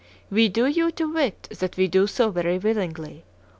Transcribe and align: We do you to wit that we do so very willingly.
We 0.31 0.49
do 0.49 0.65
you 0.65 0.89
to 0.93 1.13
wit 1.13 1.43
that 1.59 1.77
we 1.77 1.87
do 1.87 2.07
so 2.07 2.31
very 2.31 2.57
willingly. 2.57 3.23